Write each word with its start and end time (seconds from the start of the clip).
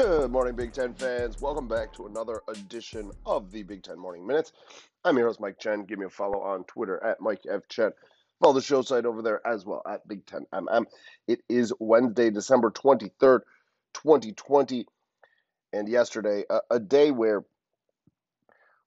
Good 0.00 0.30
morning, 0.30 0.54
Big 0.54 0.72
Ten 0.72 0.94
fans. 0.94 1.42
Welcome 1.42 1.68
back 1.68 1.92
to 1.92 2.06
another 2.06 2.40
edition 2.48 3.12
of 3.26 3.52
the 3.52 3.62
Big 3.62 3.82
Ten 3.82 3.98
Morning 3.98 4.26
Minutes. 4.26 4.52
I'm 5.04 5.18
your 5.18 5.26
host, 5.26 5.40
Mike 5.40 5.58
Chen. 5.58 5.84
Give 5.84 5.98
me 5.98 6.06
a 6.06 6.08
follow 6.08 6.40
on 6.40 6.64
Twitter 6.64 7.04
at 7.04 7.20
Mike 7.20 7.42
F. 7.46 7.68
Chen. 7.68 7.92
Follow 8.40 8.54
the 8.54 8.62
show 8.62 8.80
site 8.80 9.04
over 9.04 9.20
there 9.20 9.46
as 9.46 9.66
well 9.66 9.82
at 9.86 10.08
Big 10.08 10.24
Ten 10.24 10.46
MM. 10.54 10.86
It 11.28 11.42
is 11.50 11.74
Wednesday, 11.78 12.30
December 12.30 12.70
23rd, 12.70 13.40
2020. 13.92 14.86
And 15.74 15.86
yesterday, 15.86 16.44
a, 16.48 16.60
a 16.70 16.80
day 16.80 17.10
where 17.10 17.44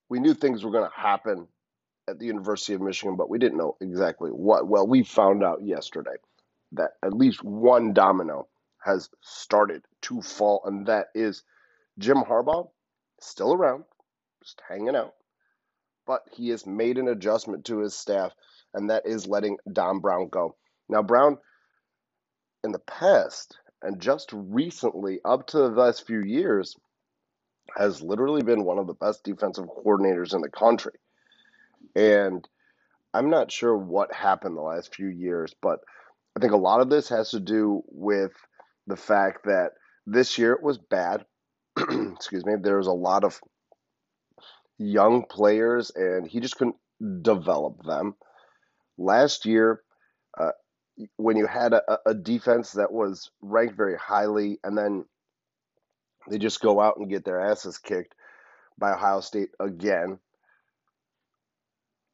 we 0.09 0.20
knew 0.20 0.34
things 0.34 0.66
were 0.66 0.72
going 0.72 0.90
to 0.90 1.00
happen 1.00 1.48
at 2.08 2.18
the 2.18 2.26
University 2.26 2.73
of 2.73 2.82
Michigan, 2.82 3.18
but 3.18 3.30
we 3.30 3.38
didn't 3.38 3.59
know 3.59 3.78
exactly 3.82 4.32
what. 4.32 4.68
Well, 4.68 4.88
we 4.88 5.04
found 5.04 5.44
out 5.44 5.64
yesterday 5.64 6.16
that 6.72 6.94
at 7.04 7.14
least 7.14 7.44
one 7.44 7.94
domino 7.94 8.48
has 8.84 9.12
started 9.22 9.84
to 10.04 10.22
fall, 10.22 10.62
and 10.66 10.88
that 10.88 11.08
is 11.14 11.44
Jim 12.00 12.18
Harbaugh, 12.18 12.70
still 13.20 13.54
around, 13.54 13.84
just 14.44 14.62
hanging 14.68 14.96
out, 14.96 15.14
but 16.06 16.22
he 16.32 16.50
has 16.50 16.66
made 16.66 16.98
an 16.98 17.08
adjustment 17.08 17.66
to 17.66 17.80
his 17.80 17.96
staff, 17.96 18.32
and 18.74 18.90
that 18.90 19.06
is 19.06 19.28
letting 19.28 19.58
Don 19.72 20.00
Brown 20.00 20.30
go. 20.30 20.56
Now, 20.90 21.02
Brown, 21.02 21.38
in 22.64 22.72
the 22.72 22.80
past, 22.80 23.58
and 23.82 24.00
just 24.00 24.32
recently, 24.34 25.20
up 25.26 25.48
to 25.48 25.58
the 25.58 25.70
last 25.70 26.08
few 26.08 26.22
years, 26.22 26.76
has 27.76 28.02
literally 28.02 28.44
been 28.44 28.64
one 28.64 28.78
of 28.78 28.88
the 28.88 28.94
best 28.94 29.24
defensive 29.24 29.66
coordinators 29.66 30.34
in 30.34 30.42
the 30.42 30.50
country. 30.50 30.94
And 31.95 32.48
I'm 33.14 33.30
not 33.30 33.52
sure 33.52 33.76
what 33.78 34.14
happened 34.14 34.58
the 34.58 34.62
last 34.62 34.95
few 34.95 35.08
years, 35.08 35.54
but 35.62 35.80
I 36.36 36.40
think 36.40 36.54
a 36.54 36.58
lot 36.58 36.82
of 36.82 36.90
this 36.90 37.10
has 37.10 37.30
to 37.32 37.40
do 37.40 37.84
with 37.88 38.32
the 38.88 38.95
fact 38.95 39.45
that 39.45 39.72
this 40.06 40.38
year 40.38 40.54
it 40.54 40.64
was 40.64 40.78
bad. 40.78 41.26
Excuse 41.78 42.46
me. 42.46 42.54
There 42.62 42.78
was 42.78 42.88
a 42.88 42.92
lot 42.94 43.23
of 43.23 43.40
young 44.78 45.26
players, 45.26 45.92
and 45.95 46.28
he 46.28 46.40
just 46.40 46.58
couldn't 46.58 46.76
develop 47.22 47.84
them. 47.84 48.16
Last 48.98 49.45
year, 49.45 49.82
uh, 50.40 50.52
when 51.18 51.38
you 51.38 51.48
had 51.48 51.73
a, 51.73 52.00
a 52.06 52.14
defense 52.14 52.73
that 52.73 52.92
was 52.92 53.32
ranked 53.42 53.76
very 53.76 53.98
highly, 53.98 54.60
and 54.64 54.78
then 54.78 55.06
they 56.30 56.38
just 56.38 56.62
go 56.62 56.80
out 56.80 56.98
and 56.98 57.10
get 57.10 57.26
their 57.26 57.40
asses 57.40 57.78
kicked 57.78 58.14
by 58.78 58.94
Ohio 58.94 59.22
State 59.22 59.50
again. 59.60 60.20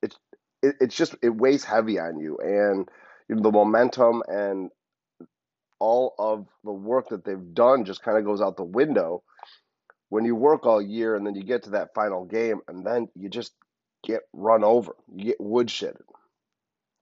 It's 0.02 0.18
it, 0.62 0.76
it's 0.82 0.96
just 0.96 1.16
it 1.22 1.30
weighs 1.30 1.64
heavy 1.64 2.00
on 2.00 2.20
you, 2.20 2.38
and 2.38 2.90
you 3.28 3.36
know, 3.36 3.42
the 3.42 3.52
momentum 3.52 4.24
and 4.28 4.72
all 5.80 6.14
of 6.20 6.48
the 6.64 6.72
work 6.72 7.10
that 7.10 7.24
they've 7.24 7.54
done 7.54 7.86
just 7.86 8.04
kind 8.04 8.18
of 8.18 8.26
goes 8.26 8.42
out 8.42 8.58
the 8.58 8.64
window 8.64 9.24
when 10.10 10.26
you 10.26 10.36
work 10.36 10.66
all 10.66 10.82
year 10.82 11.16
and 11.16 11.26
then 11.26 11.36
you 11.36 11.44
get 11.44 11.64
to 11.64 11.70
that 11.72 11.94
final 11.94 12.26
game 12.26 12.60
and 12.68 12.86
then 12.86 13.08
you 13.16 13.30
just 13.30 13.54
get 14.04 14.22
run 14.34 14.64
over, 14.64 14.94
you 15.16 15.26
get 15.26 15.40
woodshedded. 15.40 16.02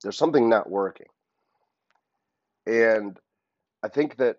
There's 0.04 0.18
something 0.18 0.50
not 0.50 0.70
working. 0.70 1.08
And 2.66 3.18
I 3.82 3.88
think 3.88 4.18
that 4.18 4.38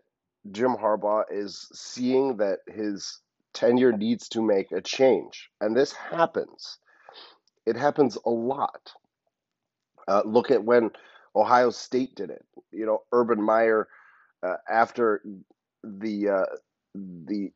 Jim 0.53 0.77
Harbaugh 0.77 1.25
is 1.31 1.69
seeing 1.73 2.37
that 2.37 2.61
his 2.67 3.21
tenure 3.55 3.93
needs 3.93 4.29
to 4.29 4.43
make 4.43 4.71
a 4.71 4.81
change. 4.81 5.49
And 5.61 5.77
this 5.77 5.93
happens. 5.93 6.79
It 7.67 7.77
happens 7.77 8.17
a 8.25 8.31
lot. 8.31 8.93
Uh, 10.07 10.23
look 10.25 10.51
at 10.51 10.65
when 10.65 10.91
Ohio 11.35 11.71
State 11.71 12.15
did 12.15 12.31
it. 12.31 12.45
You 12.71 12.87
know, 12.87 13.03
Urban 13.13 13.43
Meyer, 13.43 13.89
uh, 14.43 14.57
after 14.69 15.23
the 15.83 16.29
uh, 16.29 16.47
the 16.95 17.53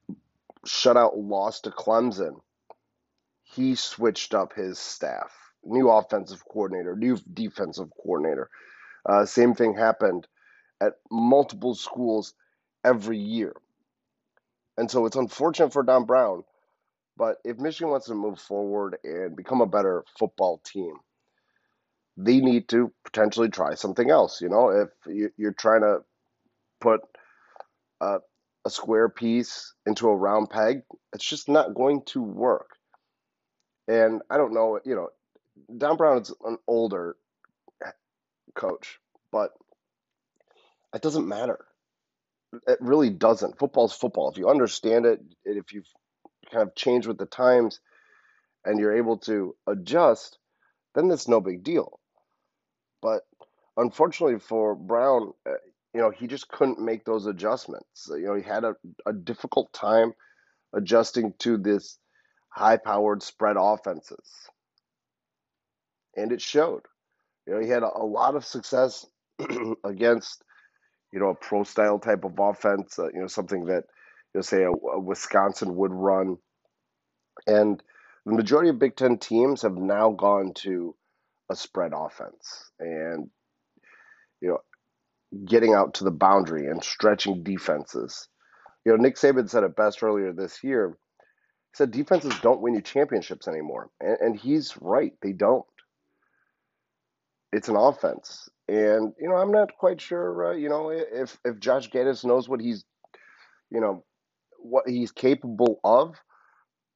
shutout 0.67 1.13
loss 1.17 1.61
to 1.63 1.71
Clemson, 1.71 2.41
he 3.43 3.75
switched 3.75 4.35
up 4.35 4.55
his 4.55 4.79
staff. 4.79 5.33
New 5.65 5.89
offensive 5.89 6.43
coordinator, 6.45 6.97
new 6.97 7.19
defensive 7.33 7.89
coordinator. 8.03 8.51
Uh, 9.07 9.25
same 9.25 9.55
thing 9.55 9.75
happened 9.75 10.27
at 10.81 10.95
multiple 11.11 11.75
schools 11.75 12.35
every 12.85 13.19
year. 13.19 13.55
And 14.77 14.91
so 14.91 15.07
it's 15.07 15.17
unfortunate 15.17 15.73
for 15.73 15.83
Don 15.83 16.05
Brown, 16.05 16.43
but 17.17 17.37
if 17.45 17.59
Michigan 17.59 17.91
wants 17.91 18.07
to 18.07 18.15
move 18.15 18.41
forward 18.41 18.97
and 19.05 19.37
become 19.37 19.61
a 19.61 19.67
better 19.67 20.05
football 20.19 20.61
team, 20.65 20.95
they 22.17 22.41
need 22.41 22.69
to 22.69 22.93
potentially 23.05 23.49
try 23.49 23.75
something 23.75 24.11
else. 24.11 24.41
You 24.41 24.49
know, 24.49 24.71
if 24.71 25.33
you're 25.37 25.53
trying 25.53 25.83
to 25.83 26.03
put 26.83 27.03
a, 28.03 28.19
a 28.67 28.71
square 28.71 29.09
piece 29.11 29.75
into 29.87 30.09
a 30.09 30.17
round 30.17 30.51
peg, 30.51 30.83
it's 31.15 31.25
just 31.27 31.49
not 31.49 31.75
going 31.75 32.03
to 32.09 32.23
work. 32.23 32.71
And 33.89 34.23
I 34.31 34.39
don't 34.39 34.55
know, 34.55 34.81
you 34.85 34.97
know, 34.97 35.09
Don 35.77 35.97
Brown 35.97 36.23
is 36.23 36.35
an 36.45 36.59
older 36.69 37.17
coach, 38.55 38.99
but 39.33 39.51
it 40.95 41.03
doesn't 41.03 41.29
matter 41.29 41.59
it 42.67 42.79
really 42.81 43.11
doesn't. 43.11 43.59
Football's 43.59 43.93
football. 43.95 44.31
If 44.31 44.39
you 44.39 44.49
understand 44.49 45.07
it, 45.07 45.21
if 45.45 45.73
you've 45.73 45.89
kind 46.51 46.63
of 46.67 46.75
changed 46.75 47.09
with 47.09 47.19
the 47.19 47.27
times 47.27 47.81
and 48.65 48.79
you're 48.79 48.97
able 48.97 49.19
to 49.19 49.55
adjust, 49.67 50.39
then 50.95 51.11
it's 51.11 51.29
no 51.29 51.41
big 51.41 51.65
deal. 51.65 52.01
But 53.01 53.23
unfortunately 53.77 54.39
for 54.39 54.75
Brown, 54.75 55.33
uh, 55.49 55.55
you 55.95 56.01
know, 56.01 56.11
he 56.11 56.27
just 56.27 56.49
couldn't 56.49 56.81
make 56.81 57.05
those 57.05 57.27
adjustments. 57.27 58.09
You 58.11 58.27
know, 58.27 58.35
he 58.35 58.43
had 58.43 58.65
a, 58.65 58.75
a 59.07 59.13
difficult 59.13 59.73
time 59.73 60.13
adjusting 60.75 61.35
to 61.41 61.59
this 61.59 61.99
high 62.49 62.79
powered 62.79 63.23
spread 63.23 63.57
offenses. 63.59 64.29
And 66.17 66.33
it 66.33 66.41
showed. 66.41 66.83
You 67.47 67.55
know, 67.55 67.61
he 67.61 67.69
had 67.69 67.83
a, 67.83 67.91
a 67.95 68.05
lot 68.05 68.37
of 68.37 68.45
success 68.45 69.07
against 69.85 70.43
you 71.13 71.21
know, 71.21 71.29
a 71.29 71.35
pro 71.35 71.63
style 71.63 71.99
type 71.99 72.25
of 72.25 72.39
offense, 72.39 72.99
uh, 72.99 73.09
you 73.13 73.21
know, 73.21 73.27
something 73.27 73.67
that, 73.67 73.85
you 74.35 74.39
know, 74.39 74.41
say 74.41 74.63
a, 74.63 74.71
a, 74.71 74.99
Wisconsin 75.01 75.77
would 75.77 75.93
run. 75.93 76.39
And 77.47 77.83
the 78.25 78.33
majority 78.35 78.71
of 78.71 78.79
Big 78.79 78.97
Ten 78.97 79.19
teams 79.19 79.63
have 79.63 79.77
now 79.77 80.11
gone 80.11 80.55
to 80.57 80.95
a 81.51 81.57
spread 81.57 81.93
offense 81.95 82.71
and, 82.81 83.29
you 84.41 84.49
know, 84.49 84.59
getting 85.47 85.75
out 85.75 85.95
to 85.95 86.05
the 86.05 86.11
boundary 86.11 86.67
and 86.67 86.83
stretching 86.83 87.43
defenses. 87.43 88.29
You 88.85 88.93
know, 88.93 89.03
Nick 89.03 89.17
Saban 89.17 89.49
said 89.49 89.65
it 89.65 89.77
best 89.77 90.03
earlier 90.03 90.33
this 90.33 90.63
year. 90.63 90.91
He 90.91 91.77
said 91.77 91.91
defenses 91.91 92.35
don't 92.41 92.61
win 92.61 92.75
you 92.75 92.83
championships 92.83 93.49
anymore. 93.49 93.91
And, 94.01 94.19
and 94.21 94.39
he's 94.39 94.77
right, 94.81 95.13
they 95.23 95.33
don't. 95.33 95.65
It's 97.53 97.69
an 97.69 97.77
offense. 97.77 98.49
And 98.69 99.13
you 99.19 99.29
know, 99.29 99.37
I'm 99.37 99.53
not 99.53 99.77
quite 99.79 100.01
sure. 100.01 100.53
Uh, 100.53 100.57
you 100.57 100.69
know, 100.69 100.91
if 100.91 101.39
if 101.45 101.59
Josh 101.59 101.91
Gattis 101.91 102.25
knows 102.25 102.49
what 102.49 102.61
he's, 102.61 102.85
you 103.71 103.81
know, 103.81 104.05
what 104.59 104.89
he's 104.89 105.13
capable 105.13 105.81
of, 105.85 106.15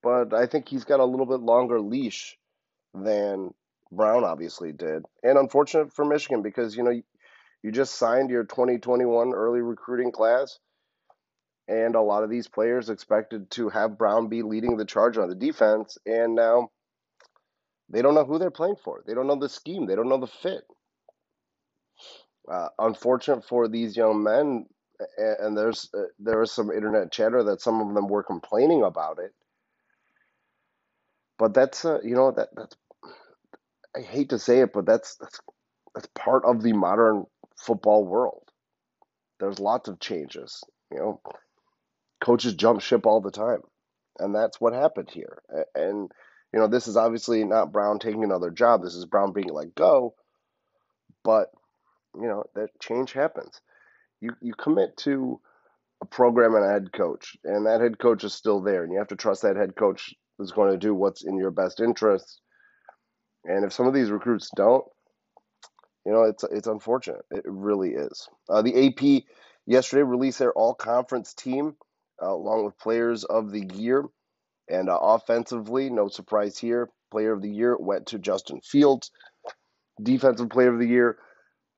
but 0.03 0.33
I 0.33 0.47
think 0.47 0.69
he's 0.69 0.85
got 0.85 1.01
a 1.01 1.05
little 1.05 1.27
bit 1.27 1.41
longer 1.41 1.81
leash 1.81 2.37
than 2.95 3.53
Brown 3.93 4.25
obviously 4.25 4.73
did. 4.73 5.05
And 5.23 5.39
unfortunate 5.39 5.93
for 5.93 6.05
Michigan 6.05 6.43
because 6.43 6.77
you 6.77 6.83
know 6.83 7.01
you, 7.67 7.73
just 7.73 7.97
signed 7.97 8.31
your 8.31 8.45
2021 8.45 9.35
early 9.35 9.61
recruiting 9.61 10.13
class, 10.13 10.59
and 11.69 11.95
a 11.95 12.03
lot 12.03 12.25
of 12.25 12.31
these 12.31 12.49
players 12.49 12.91
expected 12.91 13.51
to 13.53 13.69
have 13.69 13.99
Brown 13.99 14.29
be 14.29 14.43
leading 14.43 14.77
the 14.77 14.85
charge 14.85 15.19
on 15.19 15.29
the 15.29 15.35
defense, 15.35 15.99
and 16.07 16.35
now 16.35 16.71
they 17.89 18.03
don't 18.03 18.15
know 18.15 18.25
who 18.25 18.39
they're 18.39 18.51
playing 18.51 18.77
for. 18.83 19.03
They 19.07 19.15
don't 19.15 19.27
know 19.27 19.39
the 19.39 19.49
scheme. 19.49 19.87
They 19.87 19.97
don't 19.97 20.09
know 20.09 20.21
the 20.21 20.27
fit 20.27 20.65
uh, 22.51 22.69
unfortunate 22.79 23.45
for 23.45 23.69
these 23.69 23.97
young 23.97 24.23
men, 24.23 24.67
and, 25.19 25.57
there's 25.57 25.91
uh, 25.95 26.05
there 26.19 26.39
was 26.39 26.53
some 26.53 26.71
internet 26.71 27.13
chatter 27.13 27.43
that 27.45 27.61
some 27.61 27.81
of 27.81 27.95
them 27.95 28.09
were 28.09 28.23
complaining 28.23 28.83
about 28.83 29.19
it. 29.19 29.33
But 31.39 31.55
that's 31.55 31.85
uh, 31.85 32.01
you 32.03 32.15
know 32.15 32.33
that 32.33 32.49
that's 32.57 32.77
I 33.97 34.01
hate 34.01 34.31
to 34.31 34.39
say 34.39 34.61
it, 34.61 34.73
but 34.73 34.87
that's 34.87 35.17
that's 35.17 35.41
that's 35.95 36.09
part 36.15 36.45
of 36.45 36.63
the 36.63 36.73
modern 36.73 37.27
football 37.59 38.05
world. 38.05 38.43
There's 39.41 39.59
lots 39.59 39.89
of 39.89 40.01
changes. 40.01 40.63
You 40.91 40.99
know, 40.99 41.21
coaches 42.23 42.55
jump 42.55 42.81
ship 42.81 43.07
all 43.07 43.21
the 43.21 43.31
time, 43.31 43.61
and 44.19 44.35
that's 44.35 44.61
what 44.61 44.73
happened 44.73 45.11
here. 45.11 45.43
And 45.75 46.11
you 46.53 46.61
know, 46.61 46.69
this 46.69 46.89
is 46.89 46.97
obviously 46.97 47.45
not 47.45 47.73
Brown 47.73 47.99
taking 47.99 48.25
another 48.25 48.51
job. 48.51 48.83
This 48.83 48.95
is 48.95 49.05
Brown 49.05 49.33
being 49.33 49.49
let 49.49 49.75
go. 49.75 50.15
But 51.25 51.49
you 52.15 52.29
know 52.29 52.45
that 52.55 52.71
change 52.81 53.13
happens. 53.13 53.61
You 54.21 54.31
you 54.41 54.55
commit 54.55 54.97
to 54.99 55.41
a 56.03 56.07
program 56.07 56.55
and 56.55 56.65
a 56.65 56.73
head 56.73 56.93
coach, 56.93 57.37
and 57.45 57.67
that 57.67 57.81
head 57.81 57.99
coach 57.99 58.25
is 58.25 58.35
still 58.35 58.61
there, 58.61 58.85
and 58.85 58.93
you 58.93 58.99
have 58.99 59.09
to 59.09 59.17
trust 59.17 59.43
that 59.43 59.57
head 59.57 59.77
coach 59.77 60.15
is 60.39 60.53
going 60.53 60.71
to 60.71 60.79
do 60.79 60.95
what's 60.95 61.25
in 61.25 61.37
your 61.37 61.51
best 61.51 61.81
interest. 61.81 62.41
And 63.45 63.65
if 63.65 63.73
some 63.73 63.87
of 63.87 63.95
these 63.95 64.11
recruits 64.11 64.51
don't, 64.55 64.85
you 66.07 66.13
know, 66.13 66.23
it's 66.23 66.45
it's 66.45 66.69
unfortunate. 66.69 67.23
It 67.33 67.43
really 67.47 67.91
is. 67.91 68.29
Uh, 68.49 68.63
the 68.63 68.87
AP 68.89 69.25
yesterday 69.67 70.05
released 70.05 70.39
their 70.39 70.53
all 70.53 70.75
conference 70.75 71.35
team 71.35 71.77
uh, 72.23 72.31
along 72.31 72.65
with 72.65 72.79
players 72.79 73.25
of 73.25 73.51
the 73.51 73.69
year. 73.75 74.05
And 74.71 74.89
uh, 74.89 74.99
offensively, 75.01 75.91
no 75.91 76.09
surprise 76.09 76.59
here. 76.59 76.91
Player 77.11 77.33
of 77.33 77.43
the 77.43 77.51
year 77.51 77.77
went 77.79 78.07
to 78.09 78.21
Justin 78.21 78.61
Fields. 78.63 79.11
Defensive 80.03 80.51
player 80.51 80.73
of 80.73 80.79
the 80.79 80.87
year, 80.87 81.19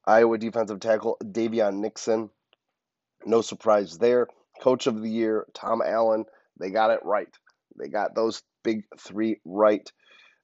Iowa 0.07 0.39
defensive 0.39 0.81
tackle 0.81 1.19
Daviyon 1.25 1.77
Nixon. 1.77 2.31
No 3.25 3.41
surprise 3.43 3.99
there. 3.99 4.27
Coach 4.61 4.87
of 4.87 5.01
the 5.01 5.09
year, 5.11 5.47
Tom 5.55 5.83
Allen. 5.85 6.25
They 6.61 6.71
got 6.71 6.91
it 6.91 7.01
right. 7.05 7.29
They 7.79 7.89
got 7.89 8.15
those 8.15 8.43
big 8.65 8.85
three 8.99 9.41
right. 9.45 9.91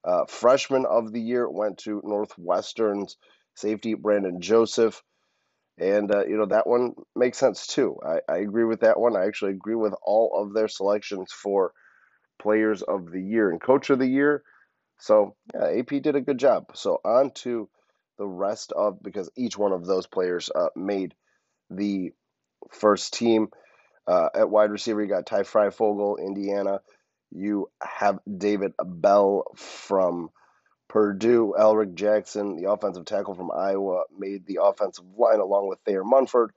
Uh, 0.05 0.25
freshman 0.27 0.85
of 0.85 1.11
the 1.11 1.21
year 1.21 1.49
went 1.49 1.79
to 1.79 2.01
Northwestern's 2.03 3.17
safety 3.55 3.93
Brandon 3.93 4.41
Joseph. 4.41 5.01
And, 5.77 6.13
uh, 6.13 6.25
you 6.25 6.37
know, 6.37 6.45
that 6.47 6.67
one 6.67 6.93
makes 7.15 7.37
sense 7.37 7.67
too. 7.67 7.97
I, 8.05 8.19
I 8.31 8.37
agree 8.37 8.63
with 8.63 8.81
that 8.81 8.99
one. 8.99 9.15
I 9.17 9.25
actually 9.25 9.51
agree 9.51 9.75
with 9.75 9.93
all 10.03 10.31
of 10.41 10.53
their 10.53 10.67
selections 10.69 11.31
for 11.33 11.73
players 12.41 12.81
of 12.81 13.11
the 13.11 13.21
year 13.21 13.49
and 13.51 13.61
coach 13.61 13.89
of 13.89 13.99
the 13.99 14.07
year. 14.07 14.43
So, 14.99 15.35
yeah, 15.53 15.79
AP 15.79 16.01
did 16.01 16.15
a 16.15 16.21
good 16.21 16.37
job. 16.37 16.67
So, 16.75 16.99
on 17.03 17.31
to 17.43 17.69
the 18.17 18.27
rest 18.27 18.71
of, 18.71 19.03
because 19.03 19.29
each 19.35 19.57
one 19.57 19.73
of 19.73 19.85
those 19.85 20.07
players 20.07 20.49
uh, 20.53 20.69
made 20.75 21.13
the 21.69 22.11
first 22.71 23.13
team. 23.13 23.49
Uh, 24.07 24.29
at 24.35 24.49
wide 24.49 24.71
receiver, 24.71 25.01
you 25.01 25.09
got 25.09 25.25
Ty 25.25 25.41
Fryfogle, 25.41 26.19
Indiana. 26.19 26.81
You 27.31 27.69
have 27.81 28.19
David 28.37 28.73
Bell 28.83 29.45
from 29.55 30.29
Purdue. 30.95 31.53
Alaric 31.59 31.93
Jackson, 31.95 32.55
the 32.55 32.71
offensive 32.71 33.03
tackle 33.03 33.35
from 33.35 33.51
Iowa, 33.51 34.03
made 34.17 34.45
the 34.45 34.59
offensive 34.63 35.03
line 35.17 35.41
along 35.41 35.67
with 35.67 35.77
Thayer 35.85 36.05
Munford. 36.05 36.51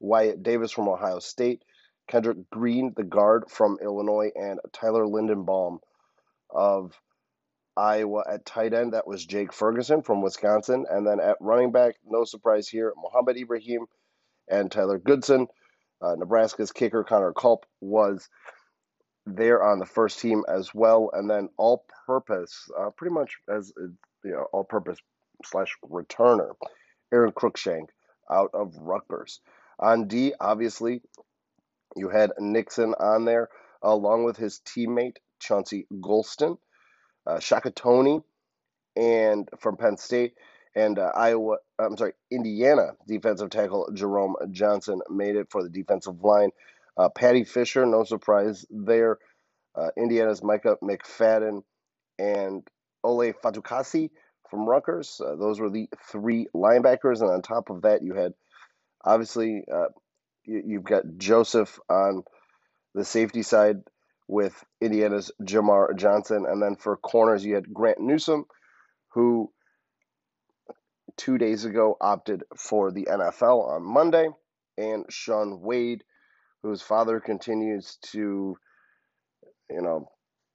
Wyatt 0.00 0.42
Davis 0.42 0.72
from 0.72 0.88
Ohio 0.88 1.20
State. 1.20 1.62
Kendrick 2.08 2.50
Green, 2.50 2.94
the 2.96 3.04
guard 3.04 3.48
from 3.48 3.78
Illinois, 3.80 4.32
and 4.34 4.58
Tyler 4.72 5.04
Linderbaum 5.04 5.78
of 6.50 7.00
Iowa 7.76 8.24
at 8.28 8.44
tight 8.44 8.74
end. 8.74 8.92
That 8.92 9.06
was 9.06 9.24
Jake 9.24 9.52
Ferguson 9.52 10.02
from 10.02 10.20
Wisconsin. 10.20 10.86
And 10.90 11.06
then 11.06 11.20
at 11.20 11.36
running 11.38 11.70
back, 11.70 11.94
no 12.04 12.24
surprise 12.24 12.68
here, 12.68 12.92
Mohamed 12.96 13.36
Ibrahim 13.36 13.86
and 14.48 14.68
Tyler 14.68 14.98
Goodson. 14.98 15.46
Uh, 16.02 16.16
Nebraska's 16.16 16.72
kicker, 16.72 17.04
Connor 17.04 17.32
Culp, 17.32 17.64
was 17.80 18.28
there 19.26 19.62
on 19.62 19.78
the 19.78 19.86
first 19.86 20.20
team 20.20 20.44
as 20.48 20.74
well. 20.74 21.10
And 21.12 21.28
then 21.28 21.48
all 21.56 21.84
purpose, 22.06 22.68
uh, 22.78 22.90
pretty 22.90 23.14
much 23.14 23.36
as 23.48 23.72
you 23.76 24.32
know, 24.32 24.46
all 24.52 24.64
purpose 24.64 24.98
slash 25.44 25.76
returner, 25.84 26.52
Aron 27.12 27.32
Cruickshank 27.32 27.88
out 28.30 28.50
of 28.54 28.74
Rutgers. 28.76 29.40
On 29.78 30.08
D, 30.08 30.32
obviously, 30.40 31.02
you 31.96 32.08
had 32.08 32.32
Nixon 32.38 32.94
on 32.98 33.24
there, 33.24 33.48
along 33.82 34.24
with 34.24 34.36
his 34.36 34.60
teammate, 34.66 35.16
Chauncey 35.40 35.86
Golston, 35.92 36.58
uh, 37.26 37.38
Shaka 37.40 37.70
Toney, 37.70 38.22
and 38.96 39.48
from 39.58 39.76
Penn 39.76 39.96
State, 39.98 40.34
and 40.74 40.98
uh, 40.98 41.12
Iowa, 41.14 41.58
I'm 41.78 41.96
sorry, 41.96 42.12
Indiana 42.30 42.92
defensive 43.06 43.50
tackle 43.50 43.90
Jerome 43.92 44.36
Johnson 44.50 45.00
made 45.10 45.36
it 45.36 45.48
for 45.50 45.62
the 45.62 45.68
defensive 45.68 46.22
line. 46.22 46.50
Uh, 46.96 47.08
Paddy 47.08 47.44
Fisher, 47.44 47.84
no 47.86 48.04
surprise 48.04 48.64
there. 48.70 49.18
Uh, 49.74 49.88
Indiana's 49.96 50.42
Micah 50.42 50.76
McFadden 50.82 51.62
and 52.18 52.66
Ole 53.04 53.32
Fatukasi 53.32 54.10
from 54.50 54.66
Rutgers. 54.66 55.20
Uh, 55.24 55.36
those 55.36 55.60
were 55.60 55.70
the 55.70 55.88
three 56.10 56.46
linebackers, 56.54 57.20
and 57.20 57.30
on 57.30 57.42
top 57.42 57.70
of 57.70 57.82
that, 57.82 58.02
you 58.02 58.14
had 58.14 58.32
obviously 59.04 59.64
uh, 59.72 59.88
you, 60.44 60.62
you've 60.66 60.84
got 60.84 61.02
Joseph 61.18 61.78
on 61.90 62.24
the 62.94 63.04
safety 63.04 63.42
side 63.42 63.76
with 64.28 64.64
Indiana's 64.80 65.30
Jamar 65.42 65.96
Johnson, 65.96 66.46
and 66.48 66.62
then 66.62 66.76
for 66.76 66.96
corners 66.96 67.44
you 67.44 67.54
had 67.54 67.72
Grant 67.72 68.00
Newsome, 68.00 68.46
who 69.10 69.52
two 71.16 71.38
days 71.38 71.64
ago 71.64 71.96
opted 72.00 72.42
for 72.56 72.90
the 72.90 73.06
NFL 73.10 73.68
on 73.68 73.82
Monday, 73.82 74.28
and 74.76 75.04
Shaun 75.08 75.60
Wade, 75.60 76.02
whose 76.66 76.82
father 76.82 77.20
continues 77.20 77.98
to, 78.02 78.56
you 79.70 79.82
know, 79.82 80.10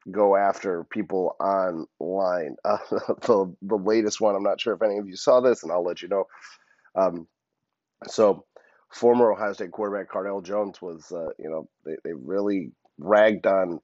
go 0.09 0.35
after 0.35 0.83
people 0.85 1.35
online. 1.39 2.55
Uh, 2.65 2.77
the 3.21 3.55
the 3.61 3.75
latest 3.75 4.21
one, 4.21 4.35
I'm 4.35 4.43
not 4.43 4.59
sure 4.59 4.73
if 4.73 4.81
any 4.81 4.97
of 4.97 5.07
you 5.07 5.15
saw 5.15 5.41
this, 5.41 5.63
and 5.63 5.71
I'll 5.71 5.83
let 5.83 6.01
you 6.01 6.07
know. 6.07 6.25
Um, 6.95 7.27
so, 8.07 8.45
former 8.91 9.31
Ohio 9.31 9.53
State 9.53 9.71
quarterback 9.71 10.11
Cardale 10.11 10.43
Jones 10.43 10.81
was, 10.81 11.11
uh, 11.11 11.29
you 11.37 11.49
know, 11.49 11.69
they, 11.85 11.95
they 12.03 12.13
really 12.13 12.71
ragged 12.97 13.45
on, 13.45 13.79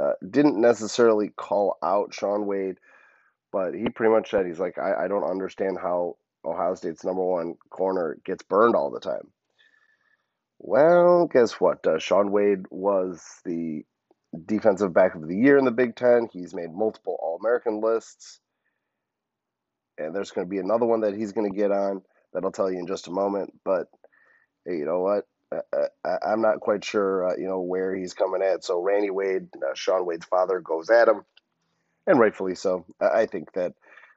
uh, 0.00 0.12
didn't 0.30 0.60
necessarily 0.60 1.30
call 1.36 1.76
out 1.82 2.14
Shaun 2.14 2.46
Wade 2.46 2.78
but 3.52 3.74
he 3.74 3.88
pretty 3.90 4.12
much 4.12 4.30
said 4.30 4.46
he's 4.46 4.58
like, 4.58 4.78
I, 4.78 5.04
I 5.04 5.08
don't 5.08 5.30
understand 5.30 5.78
how 5.80 6.16
Ohio 6.44 6.74
State's 6.74 7.04
number 7.04 7.22
one 7.22 7.54
corner 7.70 8.18
gets 8.24 8.42
burned 8.42 8.74
all 8.74 8.90
the 8.90 8.98
time. 8.98 9.30
Well, 10.62 11.26
guess 11.26 11.60
what? 11.60 11.86
Uh, 11.86 11.98
Shaun 11.98 12.30
Wade 12.30 12.66
was 12.70 13.22
the 13.44 13.84
defensive 14.46 14.94
back 14.94 15.14
of 15.14 15.26
the 15.26 15.36
year 15.36 15.58
in 15.58 15.64
the 15.64 15.72
Big 15.72 15.96
Ten. 15.96 16.28
He's 16.32 16.54
made 16.54 16.72
multiple 16.72 17.18
All 17.20 17.36
American 17.40 17.80
lists. 17.80 18.40
And 19.98 20.14
there's 20.14 20.30
going 20.30 20.46
to 20.46 20.50
be 20.50 20.58
another 20.58 20.86
one 20.86 21.00
that 21.00 21.14
he's 21.14 21.32
going 21.32 21.50
to 21.50 21.56
get 21.56 21.72
on 21.72 22.02
that 22.32 22.44
I'll 22.44 22.52
tell 22.52 22.70
you 22.70 22.78
in 22.78 22.86
just 22.86 23.08
a 23.08 23.10
moment. 23.10 23.52
But 23.64 23.88
hey, 24.64 24.76
you 24.76 24.86
know 24.86 25.00
what? 25.00 25.26
I, 25.52 26.32
am 26.32 26.40
not 26.40 26.60
quite 26.60 26.82
sure, 26.82 27.28
uh, 27.28 27.36
you 27.36 27.46
know, 27.46 27.60
where 27.60 27.94
he's 27.94 28.14
coming 28.14 28.40
at. 28.40 28.64
So 28.64 28.80
Randy 28.80 29.10
Wade, 29.10 29.48
uh, 29.56 29.74
Shaun 29.74 30.06
Wade's 30.06 30.24
father, 30.24 30.60
goes 30.60 30.88
at 30.88 31.08
him 31.08 31.24
and 32.06 32.18
rightfully 32.18 32.54
so. 32.54 32.84
I 33.00 33.26
think 33.26 33.52
that 33.52 33.74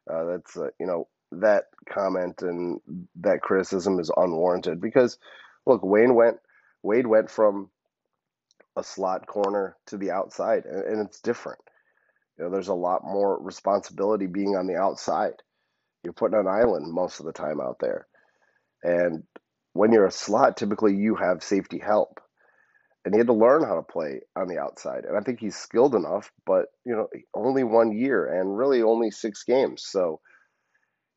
uh, 0.09 0.25
that's 0.25 0.57
uh, 0.57 0.69
you 0.79 0.85
know 0.85 1.07
that 1.31 1.65
comment 1.89 2.41
and 2.41 2.79
that 3.21 3.41
criticism 3.41 3.99
is 3.99 4.11
unwarranted 4.15 4.79
because 4.79 5.17
look, 5.65 5.83
Wayne 5.83 6.15
went 6.15 6.37
Wade 6.83 7.07
went 7.07 7.29
from 7.29 7.69
a 8.77 8.83
slot 8.83 9.25
corner 9.27 9.75
to 9.87 9.97
the 9.97 10.11
outside, 10.11 10.65
and, 10.65 10.83
and 10.83 11.07
it's 11.07 11.21
different. 11.21 11.59
You 12.37 12.45
know, 12.45 12.51
there's 12.51 12.67
a 12.67 12.73
lot 12.73 13.03
more 13.03 13.41
responsibility 13.41 14.27
being 14.27 14.55
on 14.55 14.67
the 14.67 14.75
outside. 14.75 15.33
You're 16.03 16.13
putting 16.13 16.37
an 16.37 16.47
island 16.47 16.91
most 16.91 17.19
of 17.19 17.25
the 17.25 17.33
time 17.33 17.59
out 17.59 17.77
there, 17.79 18.07
and 18.83 19.23
when 19.73 19.91
you're 19.91 20.05
a 20.05 20.11
slot, 20.11 20.57
typically 20.57 20.95
you 20.95 21.15
have 21.15 21.43
safety 21.43 21.79
help 21.79 22.19
and 23.05 23.13
he 23.13 23.19
had 23.19 23.27
to 23.27 23.33
learn 23.33 23.63
how 23.63 23.75
to 23.75 23.83
play 23.83 24.21
on 24.35 24.47
the 24.47 24.57
outside. 24.57 25.05
And 25.05 25.15
I 25.15 25.21
think 25.21 25.39
he's 25.39 25.55
skilled 25.55 25.93
enough, 25.93 26.31
but 26.45 26.65
you 26.85 26.95
know, 26.95 27.07
only 27.35 27.63
one 27.63 27.95
year 27.95 28.25
and 28.25 28.57
really 28.57 28.81
only 28.81 29.11
six 29.11 29.43
games, 29.43 29.83
so 29.85 30.19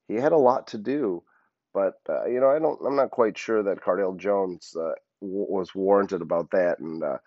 he 0.07 0.14
had 0.14 0.33
a 0.33 0.38
lot 0.38 0.69
to 0.69 0.78
do. 0.78 1.23
But 1.79 2.01
uh, 2.13 2.27
you 2.27 2.41
know, 2.41 2.51
I 2.51 2.59
don't, 2.59 2.81
I'm 2.85 2.97
not 2.97 3.13
quite 3.13 3.39
sure 3.39 3.63
that 3.63 3.81
Cardale 3.81 4.19
Jones 4.19 4.75
uh, 4.77 4.95
w- 5.23 5.47
was 5.49 5.77
warranted 5.77 6.23
about 6.23 6.51
that. 6.51 6.81
And 6.81 7.05
uh, 7.05 7.19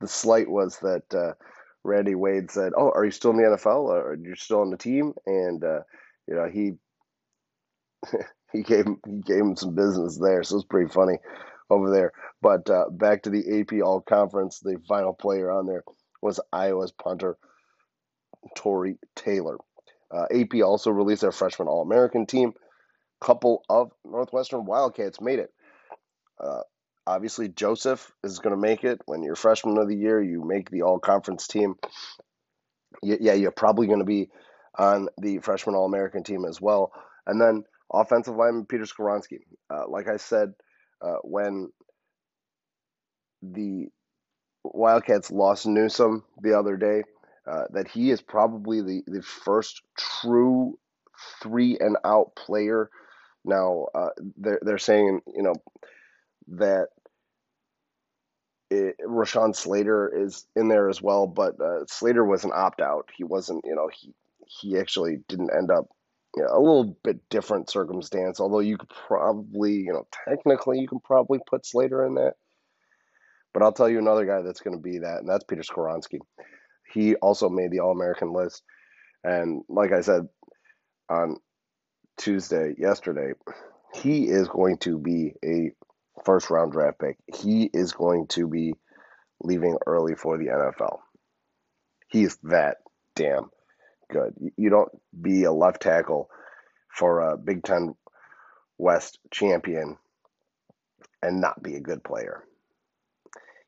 the 0.00 0.08
slight 0.08 0.48
was 0.48 0.78
that 0.78 1.02
uh, 1.14 1.34
Randy 1.84 2.14
Wade 2.14 2.50
said, 2.50 2.72
"Oh, 2.74 2.90
are 2.94 3.04
you 3.04 3.10
still 3.10 3.32
in 3.32 3.36
the 3.36 3.42
NFL? 3.42 3.90
Or 3.90 4.12
are 4.12 4.14
you 4.14 4.34
still 4.36 4.62
on 4.62 4.70
the 4.70 4.78
team?" 4.78 5.12
And 5.26 5.62
uh, 5.62 5.80
you 6.26 6.34
know, 6.34 6.48
he 6.48 6.72
he 8.54 8.62
gave 8.62 8.86
he 9.06 9.20
gave 9.20 9.40
him 9.40 9.56
some 9.56 9.74
business 9.74 10.16
there, 10.18 10.42
so 10.44 10.56
it's 10.56 10.64
pretty 10.64 10.90
funny 10.90 11.18
over 11.68 11.90
there. 11.90 12.12
But 12.40 12.70
uh, 12.70 12.86
back 12.90 13.24
to 13.24 13.30
the 13.30 13.60
AP 13.60 13.82
All 13.82 14.00
Conference, 14.00 14.60
the 14.60 14.78
final 14.88 15.12
player 15.12 15.50
on 15.50 15.66
there 15.66 15.84
was 16.22 16.40
Iowa's 16.54 16.92
punter, 16.92 17.36
Tory 18.56 18.96
Taylor. 19.14 19.58
AP 20.10 20.62
also 20.64 20.90
released 20.90 21.20
their 21.20 21.32
freshman 21.32 21.68
All 21.68 21.82
American 21.82 22.24
team. 22.24 22.54
Couple 23.20 23.64
of 23.68 23.92
Northwestern 24.04 24.64
Wildcats 24.64 25.20
made 25.20 25.38
it. 25.38 25.52
Uh, 26.42 26.60
obviously, 27.06 27.48
Joseph 27.48 28.10
is 28.24 28.38
going 28.38 28.54
to 28.54 28.60
make 28.60 28.84
it. 28.84 29.00
When 29.06 29.22
you're 29.22 29.36
freshman 29.36 29.78
of 29.78 29.88
the 29.88 29.96
year, 29.96 30.22
you 30.22 30.44
make 30.44 30.70
the 30.70 30.82
All 30.82 30.98
Conference 30.98 31.46
team. 31.46 31.74
Yeah, 33.02 33.34
you're 33.34 33.50
probably 33.50 33.86
going 33.86 33.98
to 34.00 34.04
be 34.04 34.30
on 34.76 35.08
the 35.18 35.38
freshman 35.38 35.74
All 35.74 35.86
American 35.86 36.22
team 36.22 36.44
as 36.44 36.60
well. 36.60 36.92
And 37.26 37.40
then 37.40 37.64
offensive 37.92 38.36
lineman 38.36 38.66
Peter 38.66 38.84
Skoronski. 38.84 39.40
Uh, 39.68 39.88
like 39.88 40.08
I 40.08 40.16
said, 40.16 40.52
uh, 41.02 41.16
when 41.22 41.70
the 43.42 43.86
Wildcats 44.64 45.30
lost 45.30 45.66
Newsome 45.66 46.24
the 46.42 46.58
other 46.58 46.76
day, 46.76 47.02
uh, 47.50 47.64
that 47.72 47.88
he 47.88 48.10
is 48.10 48.20
probably 48.20 48.80
the, 48.82 49.02
the 49.06 49.22
first 49.22 49.82
true 49.98 50.78
three 51.42 51.78
and 51.78 51.96
out 52.04 52.34
player. 52.36 52.90
Now 53.44 53.86
uh, 53.94 54.10
they're 54.36 54.60
they're 54.62 54.78
saying 54.78 55.20
you 55.34 55.42
know 55.42 55.54
that 56.48 56.88
it, 58.70 58.96
Rashawn 59.04 59.54
Slater 59.54 60.12
is 60.14 60.46
in 60.56 60.68
there 60.68 60.88
as 60.88 61.02
well, 61.02 61.26
but 61.26 61.60
uh, 61.60 61.86
Slater 61.86 62.24
was 62.24 62.44
an 62.44 62.52
opt 62.54 62.80
out. 62.80 63.08
He 63.16 63.24
wasn't 63.24 63.64
you 63.64 63.74
know 63.74 63.88
he 63.92 64.14
he 64.46 64.78
actually 64.78 65.18
didn't 65.28 65.54
end 65.56 65.70
up 65.70 65.86
you 66.36 66.42
know, 66.42 66.48
a 66.50 66.60
little 66.60 66.96
bit 67.02 67.28
different 67.28 67.70
circumstance. 67.70 68.40
Although 68.40 68.60
you 68.60 68.78
could 68.78 68.88
probably, 68.88 69.72
you 69.74 69.92
know, 69.92 70.06
technically 70.28 70.78
you 70.78 70.88
can 70.88 71.00
probably 71.00 71.40
put 71.48 71.66
Slater 71.66 72.04
in 72.06 72.14
that. 72.14 72.34
But 73.52 73.62
I'll 73.62 73.72
tell 73.72 73.88
you 73.88 73.98
another 73.98 74.26
guy 74.26 74.42
that's 74.42 74.60
going 74.60 74.76
to 74.76 74.82
be 74.82 74.98
that, 74.98 75.18
and 75.18 75.28
that's 75.28 75.44
Peter 75.44 75.62
Skoronski. 75.62 76.20
He 76.92 77.16
also 77.16 77.48
made 77.48 77.72
the 77.72 77.80
All 77.80 77.90
American 77.90 78.32
list. 78.32 78.62
And 79.24 79.62
like 79.68 79.92
I 79.92 80.00
said 80.00 80.28
on 81.08 81.36
Tuesday, 82.20 82.74
yesterday, 82.78 83.32
he 83.94 84.28
is 84.28 84.46
going 84.46 84.76
to 84.78 84.98
be 84.98 85.32
a 85.42 85.72
first 86.24 86.50
round 86.50 86.72
draft 86.72 86.98
pick. 86.98 87.16
He 87.34 87.70
is 87.72 87.92
going 87.92 88.26
to 88.28 88.46
be 88.46 88.74
leaving 89.42 89.78
early 89.86 90.14
for 90.14 90.36
the 90.36 90.46
NFL. 90.46 90.98
He's 92.08 92.36
that 92.44 92.76
damn 93.14 93.50
good. 94.10 94.34
You 94.56 94.68
don't 94.68 94.90
be 95.18 95.44
a 95.44 95.52
left 95.52 95.80
tackle 95.80 96.28
for 96.94 97.20
a 97.20 97.38
Big 97.38 97.64
Ten 97.64 97.94
West 98.76 99.18
champion 99.30 99.96
and 101.22 101.40
not 101.40 101.62
be 101.62 101.76
a 101.76 101.80
good 101.80 102.04
player. 102.04 102.44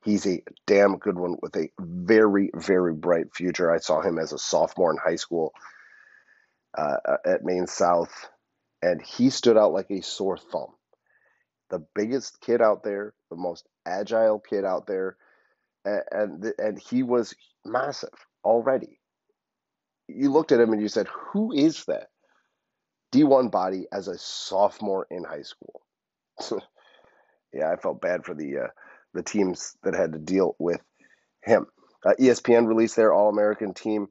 He's 0.04 0.26
a 0.26 0.42
damn 0.66 0.99
good 0.99 1.16
one 1.16 1.37
with 1.40 1.56
a 1.56 1.71
very, 1.80 2.50
very 2.54 2.92
bright 2.92 3.35
future. 3.35 3.73
I 3.73 3.78
saw 3.78 4.02
him 4.02 4.18
as 4.18 4.32
a 4.32 4.38
sophomore 4.38 4.90
in 4.90 4.99
high 4.99 5.16
school 5.16 5.54
uh, 6.76 6.97
at 7.25 7.44
Maine 7.44 7.66
South, 7.66 8.28
and 8.83 9.01
he 9.01 9.31
stood 9.31 9.57
out 9.57 9.73
like 9.73 9.91
a 9.91 10.03
sore 10.03 10.39
thumb. 10.39 10.75
The 11.71 11.85
biggest 11.95 12.41
kid 12.41 12.61
out 12.61 12.83
there, 12.83 13.15
the 13.31 13.37
most 13.37 13.67
agile 13.87 14.41
kid 14.41 14.65
out 14.65 14.87
there, 14.87 15.17
and 15.85 16.03
and, 16.11 16.55
and 16.59 16.79
he 16.79 17.03
was 17.03 17.35
massive 17.65 18.11
already. 18.45 18.99
You 20.09 20.31
looked 20.31 20.53
at 20.53 20.61
him 20.61 20.73
and 20.73 20.83
you 20.83 20.89
said, 20.89 21.09
"Who 21.33 21.53
is 21.53 21.85
that?" 21.87 22.09
D1 23.12 23.51
body 23.51 23.87
as 23.93 24.09
a 24.09 24.19
sophomore 24.19 25.07
in 25.11 25.23
high 25.23 25.43
school. 25.43 25.83
yeah, 27.53 27.71
I 27.71 27.77
felt 27.77 28.01
bad 28.01 28.25
for 28.25 28.35
the 28.35 28.59
uh, 28.59 28.69
the 29.15 29.23
teams 29.23 29.77
that 29.83 29.95
had 29.95 30.12
to 30.15 30.19
deal 30.19 30.57
with 30.59 30.81
him. 31.43 31.67
Uh, 32.05 32.15
ESPN 32.19 32.67
released 32.67 32.97
their 32.97 33.12
All 33.12 33.29
American 33.29 33.75
team, 33.75 34.09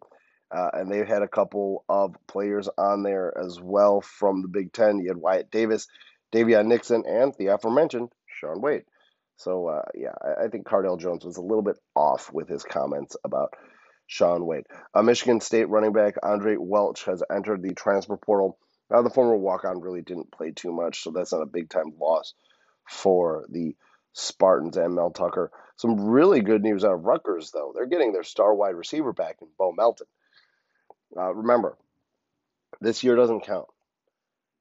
uh, 0.52 0.70
and 0.74 0.92
they 0.92 1.06
had 1.06 1.22
a 1.22 1.28
couple 1.28 1.86
of 1.88 2.16
players 2.28 2.70
on 2.78 3.04
there 3.04 3.34
as 3.38 3.60
well 3.62 4.02
from 4.02 4.42
the 4.42 4.48
Big 4.48 4.74
Ten. 4.74 5.00
You 5.00 5.10
had 5.10 5.18
Wyatt 5.18 5.52
Davis, 5.52 5.88
Daviyon 6.34 6.68
Nixon, 6.68 7.04
and 7.08 7.34
the 7.38 7.48
aforementioned 7.48 8.10
Shaun 8.28 8.62
Wade. 8.62 8.84
So, 9.38 9.68
uh, 9.68 9.84
yeah, 9.96 10.14
I, 10.22 10.46
I, 10.46 10.48
think 10.50 10.68
Cardale 10.68 11.00
Jones 11.00 11.26
was 11.26 11.38
a 11.38 11.42
little 11.42 11.64
bit 11.64 11.78
off 11.96 12.32
with 12.32 12.48
his 12.48 12.64
comments 12.64 13.16
about 13.24 13.54
Shaun 14.06 14.46
Wade. 14.46 14.66
Uh, 14.94 15.02
Michigan 15.02 15.42
State 15.42 15.70
running 15.70 15.94
back 15.94 16.16
Andre 16.22 16.58
Welch 16.58 17.06
has 17.06 17.24
entered 17.34 17.64
the 17.64 17.74
transfer 17.74 18.18
portal. 18.18 18.60
Now, 18.92 19.02
the 19.02 19.10
former 19.10 19.38
walk 19.38 19.64
on 19.64 19.82
really 19.82 20.02
didn't 20.02 20.32
play 20.32 20.52
too 20.52 20.74
much, 20.74 21.02
so 21.02 21.12
that's 21.12 21.32
not 21.32 21.42
a 21.42 21.48
big 21.48 21.70
time 21.70 21.94
loss 22.00 22.34
for 22.88 23.46
the 23.50 23.76
Spartans 24.14 24.78
and 24.78 24.94
Mel 24.96 25.12
Tucker. 25.12 25.50
Some 25.78 26.10
really 26.10 26.42
good 26.42 26.62
news 26.62 26.84
out 26.84 26.94
of 26.94 27.06
Rutgers, 27.06 27.52
though. 27.52 27.72
They're 27.74 27.88
getting 27.88 28.12
their 28.12 28.24
star 28.24 28.54
wide 28.54 28.76
receiver 28.76 29.14
back 29.14 29.38
in 29.42 29.48
Bo 29.58 29.72
Melton. 29.72 30.08
Uh, 31.18 31.34
remember, 31.34 31.78
this 32.80 33.04
year 33.04 33.16
doesn't 33.16 33.46
count. 33.46 33.68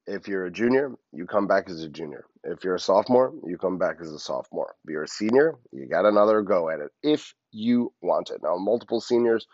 If 0.06 0.26
you're 0.26 0.46
a 0.46 0.50
junior, 0.50 0.92
you 1.12 1.26
come 1.26 1.46
back 1.46 1.68
as 1.68 1.82
a 1.82 1.88
junior. 1.88 2.24
If 2.42 2.64
you're 2.64 2.74
a 2.74 2.80
sophomore, 2.80 3.32
you 3.46 3.58
come 3.58 3.78
back 3.78 3.96
as 4.00 4.10
a 4.10 4.18
sophomore. 4.18 4.74
If 4.84 4.90
you're 4.90 5.04
a 5.04 5.08
senior, 5.08 5.56
you 5.72 5.86
got 5.86 6.06
another 6.06 6.42
go 6.42 6.68
at 6.70 6.80
it 6.80 6.90
if 7.02 7.34
you 7.52 7.92
want 8.00 8.30
it. 8.30 8.40
Now, 8.42 8.56
multiple 8.56 9.00
seniors 9.00 9.46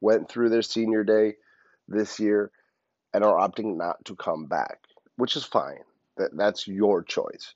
went 0.00 0.28
through 0.28 0.50
their 0.50 0.62
senior 0.62 1.04
day 1.04 1.34
this 1.88 2.18
year 2.18 2.50
and 3.12 3.24
are 3.24 3.36
opting 3.36 3.76
not 3.76 4.04
to 4.06 4.16
come 4.16 4.46
back, 4.46 4.78
which 5.16 5.36
is 5.36 5.44
fine. 5.44 5.80
That 6.16 6.30
that's 6.36 6.66
your 6.66 7.02
choice. 7.02 7.54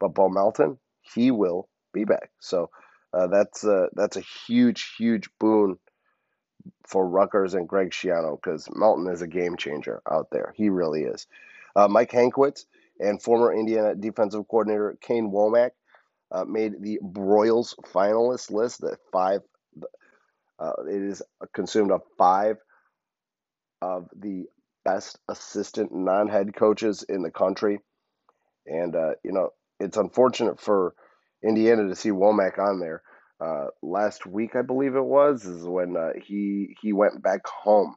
But 0.00 0.14
Bo 0.14 0.28
Melton, 0.28 0.78
he 1.00 1.30
will 1.30 1.68
be 1.94 2.04
back. 2.04 2.30
So 2.40 2.70
uh, 3.14 3.28
that's 3.28 3.64
a, 3.64 3.88
that's 3.94 4.16
a 4.16 4.24
huge, 4.46 4.94
huge 4.98 5.28
boon 5.38 5.78
for 6.86 7.06
Rutgers 7.06 7.54
and 7.54 7.68
Greg 7.68 7.90
Schiano 7.90 8.36
because 8.36 8.68
Melton 8.74 9.12
is 9.12 9.22
a 9.22 9.26
game 9.26 9.56
changer 9.56 10.02
out 10.10 10.28
there. 10.30 10.52
He 10.56 10.68
really 10.68 11.02
is. 11.02 11.26
Uh, 11.74 11.88
Mike 11.88 12.10
Hankwitz 12.10 12.64
and 13.00 13.22
former 13.22 13.52
Indiana 13.52 13.94
defensive 13.94 14.46
coordinator 14.48 14.96
Kane 15.00 15.30
Wommack 15.30 15.70
uh, 16.30 16.44
made 16.44 16.80
the 16.80 16.98
Broyles 17.02 17.74
finalist 17.92 18.50
list. 18.50 18.80
The 18.80 18.96
five, 19.12 19.40
uh, 20.58 20.72
it 20.88 21.02
is 21.02 21.22
consumed 21.52 21.90
of 21.90 22.02
five 22.18 22.56
of 23.80 24.08
the 24.16 24.46
best 24.84 25.18
assistant 25.28 25.92
non-head 25.92 26.54
coaches 26.54 27.04
in 27.08 27.22
the 27.22 27.30
country, 27.30 27.80
and 28.66 28.94
uh, 28.94 29.12
you 29.22 29.32
know 29.32 29.50
it's 29.80 29.96
unfortunate 29.96 30.60
for 30.60 30.94
Indiana 31.42 31.88
to 31.88 31.96
see 31.96 32.10
Wommack 32.10 32.58
on 32.58 32.80
there. 32.80 33.02
Uh, 33.42 33.66
last 33.82 34.24
week, 34.24 34.54
I 34.54 34.62
believe 34.62 34.94
it 34.94 35.04
was, 35.04 35.44
is 35.44 35.64
when 35.64 35.96
uh, 35.96 36.10
he 36.24 36.76
he 36.80 36.92
went 36.92 37.22
back 37.22 37.44
home 37.46 37.96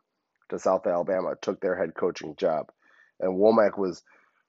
to 0.49 0.57
South 0.57 0.87
Alabama, 0.87 1.35
took 1.39 1.61
their 1.61 1.77
head 1.77 1.93
coaching 1.95 2.35
job, 2.35 2.71
and 3.19 3.37
Wommack 3.37 3.77
was 3.77 4.01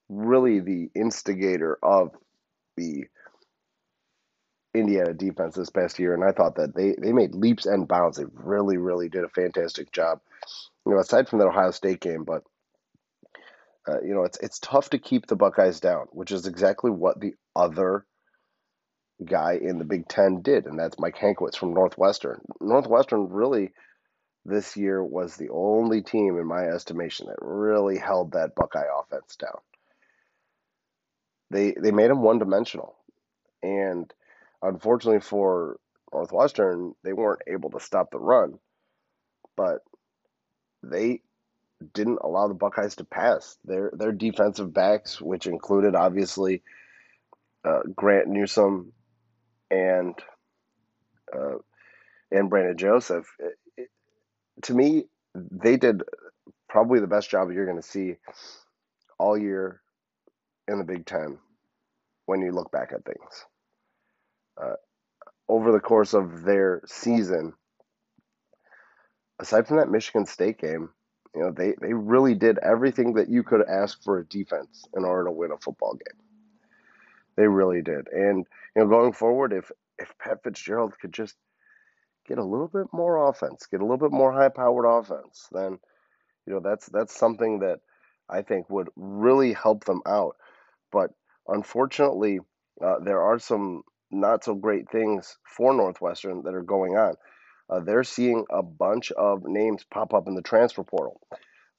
really 0.08 0.60
the 0.60 0.88
instigator 0.94 1.78
of 1.82 2.12
the 2.78 3.04
Indiana 4.74 5.12
defense 5.12 5.54
this 5.54 5.68
past 5.68 5.98
year, 5.98 6.14
and 6.14 6.24
I 6.24 6.32
thought 6.32 6.56
that 6.56 6.74
they 6.74 6.94
they 6.98 7.12
made 7.12 7.34
leaps 7.34 7.66
and 7.66 7.86
bounds. 7.86 8.16
They 8.16 8.24
really, 8.32 8.78
really 8.78 9.10
did 9.10 9.24
a 9.24 9.28
fantastic 9.28 9.92
job. 9.92 10.20
You 10.86 10.92
know, 10.94 11.00
aside 11.00 11.28
from 11.28 11.40
that 11.40 11.48
Ohio 11.48 11.72
State 11.72 12.00
game, 12.00 12.24
but 12.24 12.42
uh, 13.86 14.00
you 14.02 14.14
know, 14.14 14.24
it's 14.24 14.38
it's 14.38 14.58
tough 14.60 14.88
to 14.90 14.98
keep 14.98 15.26
the 15.26 15.36
Buckeyes 15.36 15.80
down, 15.80 16.06
which 16.12 16.32
is 16.32 16.46
exactly 16.46 16.90
what 16.90 17.20
the 17.20 17.34
other 17.54 18.06
guy 19.25 19.58
in 19.61 19.78
the 19.78 19.85
Big 19.85 20.08
Ten 20.08 20.42
did, 20.42 20.66
and 20.66 20.78
that's 20.78 20.99
Mike 20.99 21.16
Hankwitz 21.16 21.56
from 21.56 21.75
Northwestern. 21.75 22.40
Northwestern 22.61 23.28
really 23.30 23.73
this 24.44 24.76
year 24.76 25.02
was 25.02 25.37
the 25.37 25.49
only 25.50 26.02
team, 26.02 26.38
in 26.38 26.46
my 26.46 26.66
estimation, 26.66 27.26
that 27.26 27.38
really 27.40 27.99
held 27.99 28.32
that 28.32 28.54
Buckeye 28.54 28.87
offense 29.00 29.37
down. 29.37 29.58
They 31.50 31.73
they 31.73 31.90
made 31.90 32.11
them 32.11 32.23
one 32.23 32.38
dimensional, 32.38 32.96
and 33.62 34.12
unfortunately 34.62 35.20
for 35.20 35.78
Northwestern, 36.12 36.94
they 37.02 37.12
weren't 37.12 37.42
able 37.46 37.70
to 37.70 37.80
stop 37.80 38.11
the 38.11 38.18
run, 38.18 38.58
but 39.56 39.78
they 40.82 41.23
didn't 41.92 42.18
allow 42.23 42.49
the 42.49 42.54
Buckeyes 42.54 42.96
to 42.96 43.04
pass. 43.04 43.58
Their 43.64 43.90
their 43.92 44.12
defensive 44.12 44.73
backs, 44.73 45.20
which 45.20 45.46
included 45.46 45.94
obviously 45.94 46.62
uh, 47.64 47.80
Grant 47.94 48.28
Newsome 48.28 48.92
and 49.70 50.14
uh, 51.35 51.56
and 52.30 52.50
Brandon 52.50 52.76
Joseph, 52.76 53.26
it, 53.38 53.54
it, 53.76 53.88
to 54.62 54.75
me, 54.75 55.04
they 55.35 55.76
did 55.76 56.02
probably 56.68 57.00
the 57.00 57.06
best 57.06 57.30
job 57.30 57.50
you're 57.52 57.66
going 57.66 57.80
to 57.80 57.87
see 57.87 58.16
all 59.18 59.37
year 59.37 59.80
in 60.68 60.78
the 60.78 60.85
Big 60.85 61.06
Ten 61.06 61.38
when 62.26 62.40
you 62.40 62.52
look 62.52 62.70
back 62.70 62.92
at 62.92 63.04
things. 63.04 63.44
Uh, 64.61 64.75
over 65.49 65.73
the 65.73 65.80
course 65.80 66.12
of 66.14 66.42
their 66.42 66.82
season, 66.87 67.52
aside 69.38 69.66
from 69.66 69.76
that 69.76 69.90
Michigan 69.90 70.26
State 70.26 70.58
game, 70.58 70.90
you 71.35 71.42
know, 71.42 71.52
they, 71.52 71.75
they 71.80 71.92
really 71.92 72.35
did 72.35 72.58
everything 72.58 73.14
that 73.14 73.28
you 73.28 73.42
could 73.42 73.62
ask 73.68 74.02
for 74.02 74.18
a 74.18 74.25
defense 74.26 74.85
in 74.96 75.04
order 75.04 75.26
to 75.26 75.30
win 75.30 75.52
a 75.52 75.58
football 75.58 75.94
game. 75.94 76.25
They 77.36 77.46
really 77.46 77.82
did. 77.82 78.08
And, 78.08 78.46
you 78.74 78.82
know, 78.82 78.88
going 78.88 79.12
forward, 79.12 79.52
if, 79.52 79.70
if 79.98 80.12
Pat 80.18 80.42
Fitzgerald 80.42 80.94
could 81.00 81.12
just 81.12 81.34
get 82.28 82.38
a 82.38 82.44
little 82.44 82.68
bit 82.68 82.86
more 82.92 83.28
offense, 83.28 83.66
get 83.70 83.80
a 83.80 83.84
little 83.84 83.98
bit 83.98 84.12
more 84.12 84.32
high 84.32 84.48
powered 84.48 84.86
offense, 84.86 85.46
then, 85.52 85.78
you 86.46 86.54
know, 86.54 86.60
that's 86.60 86.86
that's 86.86 87.16
something 87.16 87.60
that 87.60 87.80
I 88.28 88.42
think 88.42 88.70
would 88.70 88.88
really 88.96 89.52
help 89.52 89.84
them 89.84 90.00
out. 90.06 90.36
But 90.90 91.10
unfortunately, 91.46 92.40
uh, 92.82 93.00
there 93.00 93.22
are 93.22 93.38
some 93.38 93.82
not 94.10 94.44
so 94.44 94.54
great 94.54 94.90
things 94.90 95.36
for 95.44 95.74
Northwestern 95.74 96.42
that 96.44 96.54
are 96.54 96.62
going 96.62 96.96
on. 96.96 97.14
Uh, 97.68 97.80
they're 97.80 98.04
seeing 98.04 98.44
a 98.50 98.62
bunch 98.62 99.10
of 99.12 99.42
names 99.44 99.84
pop 99.90 100.14
up 100.14 100.28
in 100.28 100.34
the 100.34 100.42
transfer 100.42 100.84
portal, 100.84 101.20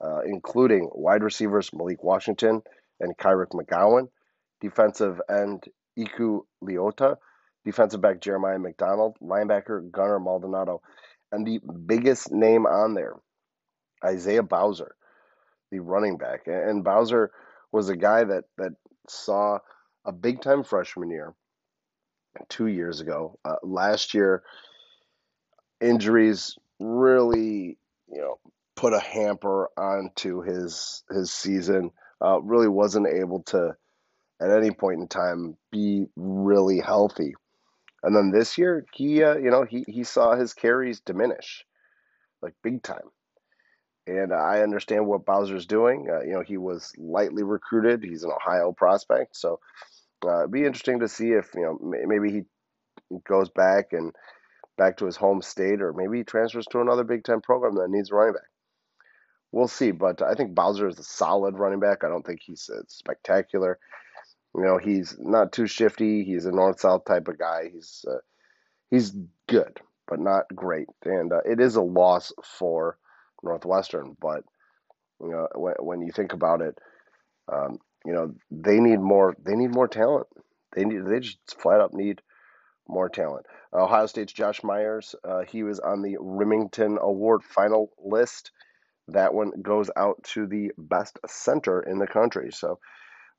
uh, 0.02 0.20
including 0.26 0.90
wide 0.94 1.24
receivers 1.24 1.72
Malik 1.74 2.04
Washington 2.04 2.62
and 3.00 3.18
Kyric 3.18 3.52
McGowan, 3.52 4.10
defensive 4.62 5.20
end 5.30 5.66
Eku 5.98 6.42
Leota, 6.64 7.18
defensive 7.66 8.02
back 8.02 8.22
Jeremiah 8.22 8.60
McDonald, 8.60 9.18
linebacker 9.22 9.92
Gunnar 9.92 10.20
Maldonado, 10.20 10.82
and 11.32 11.46
the 11.46 11.60
biggest 11.86 12.32
name 12.32 12.66
on 12.66 12.94
there, 12.94 13.16
Isaiah 14.04 14.44
Bowser, 14.44 14.96
the 15.72 15.80
running 15.80 16.18
back. 16.18 16.48
And 16.48 16.84
Bowser 16.84 17.32
was 17.72 17.90
a 17.90 17.96
guy 17.96 18.24
that 18.24 18.46
that 18.58 18.74
saw 19.10 19.60
a 20.06 20.12
big 20.12 20.42
time 20.42 20.64
freshman 20.64 21.10
year 21.10 21.34
two 22.50 22.68
years 22.68 23.02
ago. 23.02 23.38
Uh, 23.44 23.56
last 23.64 24.14
year, 24.14 24.44
injuries 25.82 26.58
really, 26.80 27.78
you 28.08 28.22
know, 28.22 28.40
put 28.76 28.94
a 28.94 29.00
hamper 29.00 29.70
onto 29.78 30.42
his 30.42 31.04
his 31.10 31.32
season. 31.32 31.92
Uh, 32.24 32.42
really 32.42 32.68
wasn't 32.68 33.08
able 33.08 33.44
to, 33.44 33.76
at 34.42 34.52
any 34.52 34.72
point 34.72 35.00
in 35.00 35.08
time, 35.08 35.58
be 35.72 36.06
really 36.16 36.80
healthy. 36.80 37.34
And 38.04 38.16
then 38.16 38.32
this 38.32 38.58
year, 38.58 38.86
he 38.94 39.24
uh, 39.24 39.38
you 39.38 39.50
know 39.50 39.64
he 39.64 39.84
he 39.88 40.04
saw 40.04 40.36
his 40.36 40.54
carries 40.54 41.00
diminish, 41.00 41.66
like 42.42 42.54
big 42.64 42.84
time. 42.84 43.10
And 44.06 44.34
I 44.34 44.62
understand 44.62 45.06
what 45.06 45.26
Bowser's 45.26 45.66
doing. 45.66 46.08
Uh, 46.10 46.22
you 46.22 46.32
know, 46.32 46.42
he 46.42 46.56
was 46.56 46.94
lightly 46.98 47.44
recruited. 47.44 48.04
He's 48.04 48.24
an 48.24 48.32
Ohio 48.32 48.72
prospect, 48.72 49.36
so 49.36 49.60
uh, 50.26 50.40
it'd 50.40 50.52
be 50.52 50.66
interesting 50.66 51.00
to 51.00 51.10
see 51.10 51.32
if 51.32 51.50
you 51.56 51.62
know 51.62 51.80
maybe 51.82 52.32
he 52.32 53.18
goes 53.28 53.50
back 53.50 53.94
and 53.94 54.14
back 54.78 54.98
to 54.98 55.06
his 55.06 55.18
home 55.18 55.42
state, 55.42 55.82
or 55.82 55.92
maybe 55.94 56.20
he 56.20 56.24
transfers 56.24 56.68
to 56.68 56.82
another 56.82 57.04
Big 57.04 57.24
Ten 57.24 57.42
program 57.42 57.76
that 57.76 57.90
needs 57.90 58.12
a 58.12 58.16
running 58.16 58.34
back. 58.34 58.50
We'll 59.52 59.68
see, 59.68 59.92
but 59.92 60.22
I 60.22 60.36
think 60.36 60.54
Bowser 60.54 60.88
is 60.88 61.00
a 61.00 61.04
solid 61.04 61.58
running 61.58 61.80
back. 61.80 62.04
I 62.04 62.10
don't 62.10 62.26
think 62.26 62.42
he's 62.44 62.70
uh, 62.74 62.82
spectacular. 62.88 63.80
You 64.58 64.64
know, 64.64 64.78
he's 64.80 65.16
not 65.20 65.52
too 65.52 65.68
shifty. 65.68 66.24
He's 66.24 66.46
a 66.46 66.52
north-south 66.52 67.06
type 67.06 67.28
of 67.28 67.38
guy. 67.38 67.70
He's 67.72 68.04
uh, 68.10 68.18
he's 68.90 69.14
good, 69.48 69.80
but 70.08 70.20
not 70.20 70.46
great. 70.56 70.88
And 71.06 71.32
uh, 71.32 71.42
it 71.46 71.60
is 71.60 71.76
a 71.76 71.82
loss 71.82 72.34
for 72.44 72.98
Northwestern, 73.44 74.18
but 74.20 74.44
you 75.22 75.30
know 75.30 75.48
when, 75.54 75.76
when 75.80 76.02
you 76.02 76.12
think 76.12 76.34
about 76.34 76.62
it, 76.62 76.78
um, 77.54 77.78
you 78.04 78.14
know 78.14 78.34
they 78.50 78.80
need 78.80 79.00
more. 79.00 79.36
They 79.46 79.56
need 79.56 79.72
more 79.72 79.88
talent. 79.88 80.28
They 80.76 80.86
need. 80.86 81.06
They 81.06 81.20
just 81.20 81.40
flat 81.62 81.80
up 81.80 81.94
need 81.94 82.22
more 82.88 83.10
talent. 83.10 83.46
Ohio 83.74 84.08
State's 84.08 84.34
Josh 84.34 84.64
Myers. 84.64 85.14
Uh, 85.24 85.44
he 85.48 85.64
was 85.64 85.80
on 85.80 86.02
the 86.02 86.18
Remington 86.20 86.98
Award 87.00 87.44
final 87.44 87.92
list. 88.04 88.52
That 89.10 89.34
one 89.34 89.52
goes 89.62 89.92
out 89.96 90.24
to 90.34 90.48
the 90.48 90.72
best 90.78 91.20
center 91.28 91.82
in 91.82 92.00
the 92.00 92.08
country. 92.08 92.52
So 92.52 92.80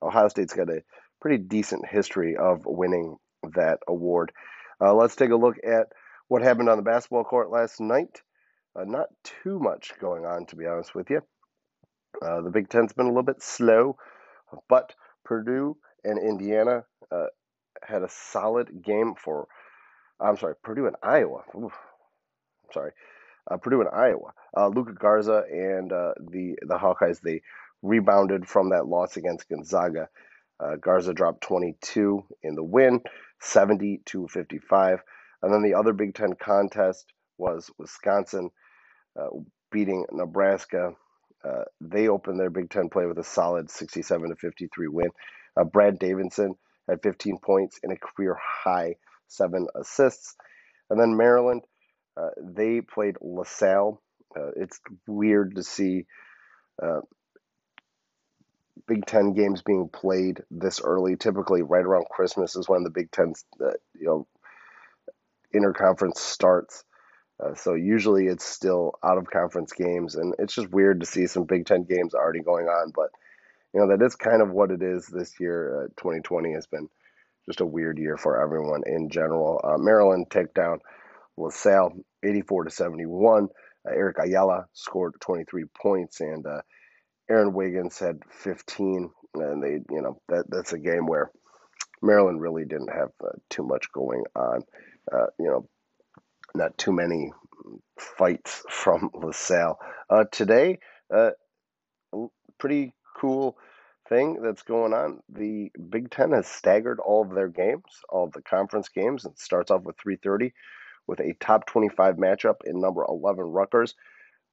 Ohio 0.01 0.27
State's 0.27 0.53
got 0.53 0.69
a 0.69 0.83
pretty 1.21 1.37
decent 1.43 1.85
history 1.87 2.37
of 2.37 2.65
winning 2.65 3.17
that 3.55 3.79
award. 3.87 4.31
Uh, 4.81 4.93
let's 4.93 5.15
take 5.15 5.31
a 5.31 5.35
look 5.35 5.57
at 5.65 5.87
what 6.27 6.41
happened 6.41 6.69
on 6.69 6.77
the 6.77 6.83
basketball 6.83 7.23
court 7.23 7.49
last 7.51 7.79
night. 7.79 8.21
Uh, 8.75 8.85
not 8.85 9.07
too 9.43 9.59
much 9.59 9.91
going 9.99 10.25
on, 10.25 10.45
to 10.45 10.55
be 10.55 10.65
honest 10.65 10.95
with 10.95 11.09
you. 11.09 11.21
Uh, 12.21 12.41
the 12.41 12.49
Big 12.49 12.69
Ten's 12.69 12.93
been 12.93 13.05
a 13.05 13.09
little 13.09 13.23
bit 13.23 13.41
slow, 13.41 13.97
but 14.67 14.93
Purdue 15.25 15.77
and 16.03 16.19
Indiana 16.19 16.83
uh, 17.11 17.27
had 17.83 18.03
a 18.03 18.09
solid 18.09 18.83
game 18.83 19.15
for. 19.15 19.47
I'm 20.19 20.37
sorry, 20.37 20.55
Purdue 20.63 20.87
and 20.87 20.97
Iowa. 21.01 21.43
Ooh, 21.55 21.71
sorry, 22.73 22.91
uh, 23.49 23.57
Purdue 23.57 23.81
and 23.81 23.89
Iowa. 23.89 24.33
Uh, 24.55 24.67
Luka 24.67 24.93
Garza 24.93 25.43
and 25.49 25.89
the 25.89 26.55
the 26.61 26.77
Hawkeyes 26.77 27.21
they 27.21 27.41
rebounded 27.81 28.47
from 28.47 28.69
that 28.69 28.87
loss 28.87 29.17
against 29.17 29.49
Gonzaga. 29.49 30.09
Garza 30.81 31.13
dropped 31.13 31.41
22 31.41 32.25
in 32.43 32.55
the 32.55 32.63
win, 32.63 33.01
70 33.39 34.01
to 34.05 34.27
55. 34.27 34.99
And 35.41 35.53
then 35.53 35.63
the 35.63 35.75
other 35.75 35.93
Big 35.93 36.15
Ten 36.15 36.33
contest 36.33 37.05
was 37.37 37.71
Wisconsin 37.77 38.49
uh, 39.19 39.27
beating 39.71 40.05
Nebraska. 40.11 40.93
Uh, 41.43 41.63
they 41.79 42.07
opened 42.09 42.39
their 42.39 42.49
Big 42.49 42.69
Ten 42.69 42.89
play 42.89 43.05
with 43.05 43.17
a 43.17 43.23
solid 43.23 43.69
67 43.69 44.29
to 44.29 44.35
53 44.35 44.87
win. 44.87 45.09
Uh, 45.55 45.63
Brad 45.63 45.97
Davison 45.99 46.55
had 46.89 47.01
15 47.01 47.39
points 47.39 47.79
and 47.83 47.93
a 47.93 47.97
career 47.97 48.37
high 48.41 48.95
seven 49.27 49.67
assists. 49.79 50.35
And 50.89 50.99
then 50.99 51.15
Maryland, 51.15 51.61
uh, 52.17 52.29
they 52.41 52.81
played 52.81 53.15
LaSalle. 53.21 54.01
Uh, 54.35 54.49
it's 54.57 54.79
weird 55.07 55.55
to 55.55 55.63
see 55.63 56.05
uh, 56.81 57.01
Big 58.87 59.05
Ten 59.05 59.33
games 59.33 59.61
being 59.61 59.89
played 59.89 60.41
this 60.51 60.81
early. 60.81 61.15
Typically, 61.15 61.61
right 61.61 61.85
around 61.85 62.05
Christmas 62.09 62.55
is 62.55 62.69
when 62.69 62.83
the 62.83 62.89
Big 62.89 63.11
Ten, 63.11 63.33
you 63.59 64.05
know, 64.05 64.27
interconference 65.53 66.17
starts. 66.17 66.83
Uh, 67.41 67.53
so 67.55 67.73
usually 67.73 68.27
it's 68.27 68.45
still 68.45 68.93
out 69.03 69.17
of 69.17 69.29
conference 69.29 69.71
games, 69.71 70.15
and 70.15 70.35
it's 70.39 70.53
just 70.53 70.69
weird 70.71 70.99
to 70.99 71.05
see 71.05 71.25
some 71.27 71.45
Big 71.45 71.65
Ten 71.65 71.83
games 71.83 72.13
already 72.13 72.41
going 72.41 72.67
on. 72.67 72.91
But 72.95 73.09
you 73.73 73.79
know 73.79 73.87
that 73.95 74.03
is 74.03 74.15
kind 74.15 74.41
of 74.41 74.51
what 74.51 74.71
it 74.71 74.81
is 74.81 75.07
this 75.07 75.39
year. 75.39 75.83
Uh, 75.83 75.87
2020 75.97 76.53
has 76.53 76.67
been 76.67 76.89
just 77.45 77.61
a 77.61 77.65
weird 77.65 77.97
year 77.97 78.17
for 78.17 78.41
everyone 78.41 78.83
in 78.85 79.09
general. 79.09 79.61
Uh, 79.63 79.77
Maryland 79.77 80.27
take 80.29 80.53
down 80.53 80.79
LaSalle 81.37 81.93
84 82.23 82.65
to 82.65 82.69
71. 82.69 83.47
Uh, 83.87 83.91
Eric 83.91 84.17
Ayala 84.19 84.65
scored 84.73 85.13
23 85.21 85.63
points, 85.81 86.19
and 86.19 86.45
uh, 86.45 86.61
Aaron 87.29 87.53
Wiggins 87.53 87.99
had 87.99 88.19
15. 88.31 89.11
And 89.35 89.63
they, 89.63 89.79
you 89.93 90.01
know, 90.01 90.19
that 90.29 90.45
that's 90.49 90.73
a 90.73 90.79
game 90.79 91.05
where 91.05 91.31
Maryland 92.01 92.41
really 92.41 92.65
didn't 92.65 92.91
have 92.91 93.09
uh, 93.23 93.29
too 93.49 93.63
much 93.63 93.91
going 93.91 94.23
on. 94.35 94.63
Uh, 95.11 95.27
you 95.39 95.47
know, 95.47 95.67
not 96.55 96.77
too 96.77 96.91
many 96.91 97.31
fights 97.99 98.63
from 98.69 99.09
LaSalle. 99.13 99.79
Uh, 100.09 100.25
today, 100.31 100.79
uh, 101.13 101.31
pretty 102.57 102.93
cool 103.17 103.57
thing 104.07 104.41
that's 104.41 104.63
going 104.63 104.93
on. 104.93 105.19
The 105.29 105.71
Big 105.89 106.09
Ten 106.09 106.31
has 106.31 106.47
staggered 106.47 106.99
all 106.99 107.23
of 107.23 107.35
their 107.35 107.47
games, 107.49 107.83
all 108.09 108.25
of 108.25 108.33
the 108.33 108.41
conference 108.41 108.89
games. 108.89 109.25
and 109.25 109.37
starts 109.37 109.71
off 109.71 109.83
with 109.83 109.97
3:30 109.97 110.51
with 111.07 111.19
a 111.19 111.33
top 111.39 111.65
25 111.65 112.15
matchup 112.17 112.57
in 112.65 112.79
number 112.79 113.03
11 113.07 113.43
Rutgers 113.45 113.95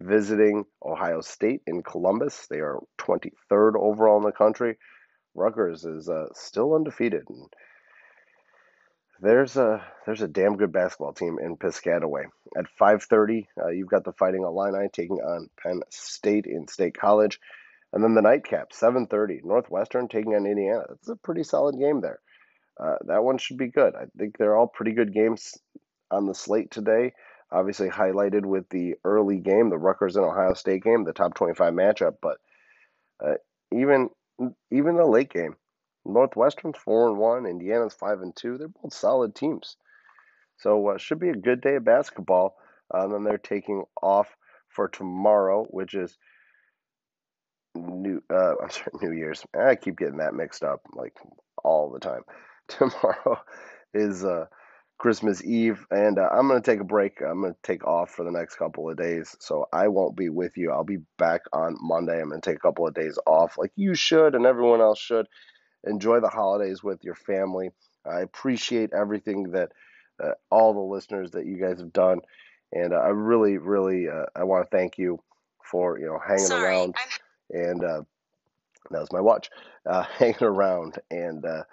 visiting 0.00 0.64
Ohio 0.84 1.20
State 1.20 1.62
in 1.66 1.82
Columbus. 1.82 2.46
They 2.48 2.58
are 2.58 2.80
23rd 2.98 3.76
overall 3.76 4.18
in 4.18 4.24
the 4.24 4.32
country. 4.32 4.76
Rutgers 5.34 5.84
is 5.84 6.08
uh, 6.08 6.26
still 6.34 6.74
undefeated. 6.74 7.24
And 7.28 7.48
there's 9.20 9.56
a 9.56 9.82
there's 10.04 10.22
a 10.22 10.28
damn 10.28 10.56
good 10.56 10.72
basketball 10.72 11.12
team 11.12 11.38
in 11.40 11.56
Piscataway. 11.56 12.24
At 12.56 12.66
5:30, 12.80 13.46
uh, 13.62 13.68
you've 13.68 13.88
got 13.88 14.04
the 14.04 14.12
Fighting 14.12 14.42
Illini 14.42 14.88
taking 14.92 15.16
on 15.16 15.48
Penn 15.62 15.80
State 15.90 16.46
in 16.46 16.68
State 16.68 16.96
College, 16.96 17.40
and 17.92 18.04
then 18.04 18.14
the 18.14 18.22
nightcap 18.22 18.72
7:30, 18.72 19.40
Northwestern 19.44 20.08
taking 20.08 20.34
on 20.34 20.46
Indiana. 20.46 20.84
That's 20.88 21.08
a 21.08 21.16
pretty 21.16 21.44
solid 21.44 21.78
game 21.78 22.00
there. 22.00 22.20
Uh, 22.78 22.96
that 23.06 23.24
one 23.24 23.38
should 23.38 23.56
be 23.56 23.68
good. 23.68 23.94
I 23.94 24.04
think 24.18 24.36
they're 24.36 24.56
all 24.56 24.66
pretty 24.66 24.92
good 24.92 25.14
games 25.14 25.56
on 26.10 26.26
the 26.26 26.34
slate 26.34 26.70
today. 26.70 27.12
Obviously 27.52 27.88
highlighted 27.88 28.44
with 28.44 28.68
the 28.70 28.96
early 29.04 29.38
game, 29.38 29.70
the 29.70 29.78
Rutgers 29.78 30.16
and 30.16 30.24
Ohio 30.24 30.54
State 30.54 30.82
game, 30.82 31.04
the 31.04 31.12
top 31.12 31.34
25 31.34 31.72
matchup. 31.72 32.16
But 32.20 32.38
uh, 33.24 33.34
even 33.72 34.10
even 34.70 34.96
the 34.96 35.06
late 35.06 35.32
game, 35.32 35.56
Northwestern's 36.04 36.76
four 36.76 37.08
and 37.08 37.18
one, 37.18 37.46
Indiana's 37.46 37.94
five 37.94 38.20
and 38.20 38.34
two. 38.34 38.58
They're 38.58 38.68
both 38.68 38.92
solid 38.92 39.34
teams, 39.34 39.76
so 40.58 40.88
uh, 40.88 40.98
should 40.98 41.20
be 41.20 41.30
a 41.30 41.36
good 41.36 41.60
day 41.60 41.76
of 41.76 41.84
basketball. 41.84 42.56
Uh, 42.92 43.04
and 43.04 43.12
then 43.12 43.24
they're 43.24 43.38
taking 43.38 43.84
off 44.02 44.36
for 44.68 44.88
tomorrow, 44.88 45.64
which 45.70 45.94
is 45.94 46.16
new. 47.74 48.22
Uh, 48.30 48.54
I'm 48.62 48.70
sorry, 48.70 48.90
New 49.02 49.12
Year's. 49.12 49.44
I 49.58 49.76
keep 49.76 49.98
getting 49.98 50.18
that 50.18 50.34
mixed 50.34 50.62
up 50.62 50.80
like 50.92 51.16
all 51.62 51.90
the 51.90 52.00
time. 52.00 52.22
Tomorrow 52.68 53.38
is 53.94 54.24
uh, 54.24 54.46
Christmas 54.98 55.44
Eve, 55.44 55.86
and 55.90 56.18
uh, 56.18 56.28
I'm 56.32 56.48
going 56.48 56.60
to 56.60 56.70
take 56.70 56.80
a 56.80 56.84
break. 56.84 57.20
I'm 57.20 57.42
going 57.42 57.52
to 57.52 57.58
take 57.62 57.84
off 57.86 58.10
for 58.10 58.24
the 58.24 58.30
next 58.30 58.56
couple 58.56 58.88
of 58.88 58.96
days, 58.96 59.36
so 59.40 59.68
I 59.72 59.88
won't 59.88 60.16
be 60.16 60.30
with 60.30 60.56
you. 60.56 60.72
I'll 60.72 60.84
be 60.84 61.00
back 61.18 61.42
on 61.52 61.76
Monday. 61.80 62.20
I'm 62.20 62.30
going 62.30 62.40
to 62.40 62.50
take 62.50 62.56
a 62.56 62.60
couple 62.60 62.86
of 62.86 62.94
days 62.94 63.18
off, 63.26 63.58
like 63.58 63.72
you 63.76 63.94
should, 63.94 64.34
and 64.34 64.46
everyone 64.46 64.80
else 64.80 64.98
should 64.98 65.26
enjoy 65.84 66.20
the 66.20 66.30
holidays 66.30 66.82
with 66.82 67.04
your 67.04 67.14
family. 67.14 67.70
I 68.10 68.20
appreciate 68.20 68.92
everything 68.94 69.50
that 69.52 69.72
uh, 70.22 70.32
all 70.50 70.72
the 70.72 70.80
listeners 70.80 71.32
that 71.32 71.44
you 71.44 71.58
guys 71.58 71.78
have 71.80 71.92
done, 71.92 72.20
and 72.72 72.94
uh, 72.94 72.96
I 72.96 73.08
really, 73.08 73.58
really, 73.58 74.08
uh, 74.08 74.24
I 74.34 74.44
want 74.44 74.64
to 74.64 74.76
thank 74.76 74.96
you 74.96 75.22
for 75.62 75.98
you 75.98 76.06
know 76.06 76.18
hanging 76.18 76.46
Sorry, 76.46 76.64
around 76.64 76.94
I'm... 77.52 77.60
and 77.60 77.84
uh, 77.84 78.02
that 78.90 79.00
was 79.00 79.12
my 79.12 79.20
watch, 79.20 79.50
uh, 79.84 80.02
hanging 80.18 80.42
around 80.42 80.98
and 81.10 81.44
uh, 81.44 81.64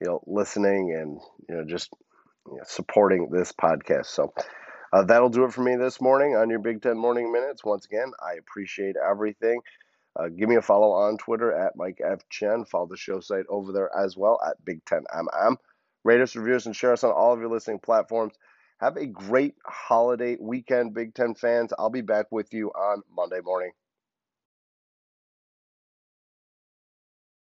you 0.00 0.06
know 0.06 0.22
listening 0.26 0.94
and 0.94 1.20
you 1.48 1.56
know 1.56 1.64
just 1.64 1.90
supporting 2.64 3.30
this 3.30 3.52
podcast. 3.52 4.06
So. 4.06 4.32
Uh, 4.90 5.04
that'll 5.04 5.28
do 5.28 5.44
it 5.44 5.52
for 5.52 5.62
me 5.62 5.76
this 5.76 6.00
morning 6.00 6.34
on 6.34 6.48
your 6.48 6.60
Big 6.60 6.80
Ten 6.80 6.96
Morning 6.96 7.30
Minutes. 7.30 7.62
Once 7.62 7.84
again, 7.84 8.10
I 8.26 8.36
appreciate 8.38 8.96
everything. 8.96 9.60
Uh, 10.18 10.28
give 10.28 10.48
me 10.48 10.56
a 10.56 10.62
follow 10.62 10.92
on 10.92 11.16
Twitter 11.18 11.52
at 11.52 11.76
Mike 11.76 12.00
F. 12.04 12.20
Chen. 12.30 12.64
Follow 12.64 12.86
the 12.86 12.96
show 12.96 13.20
site 13.20 13.44
over 13.48 13.72
there 13.72 13.90
as 13.96 14.16
well 14.16 14.40
at 14.46 14.64
Big 14.64 14.84
Ten 14.84 15.04
MM. 15.14 15.56
Rate 16.04 16.20
us, 16.20 16.34
review 16.34 16.56
us, 16.56 16.66
and 16.66 16.74
share 16.74 16.92
us 16.92 17.04
on 17.04 17.12
all 17.12 17.32
of 17.32 17.40
your 17.40 17.50
listening 17.50 17.78
platforms. 17.80 18.34
Have 18.80 18.96
a 18.96 19.06
great 19.06 19.54
holiday 19.66 20.36
weekend, 20.40 20.94
Big 20.94 21.14
Ten 21.14 21.34
fans. 21.34 21.72
I'll 21.78 21.90
be 21.90 22.00
back 22.00 22.26
with 22.30 22.52
you 22.52 22.70
on 22.70 23.02
Monday 23.14 23.40
morning. 23.44 23.72